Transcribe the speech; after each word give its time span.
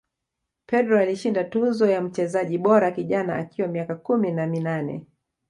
pedro 0.65 0.99
alishinda 0.99 1.43
tuzo 1.43 1.87
ya 1.89 2.01
mchezaji 2.01 2.57
bora 2.57 2.91
kijana 2.91 3.35
akiwa 3.35 3.67
miaka 3.67 3.95
kumi 3.95 4.31
na 4.31 4.47
minane 4.47 5.05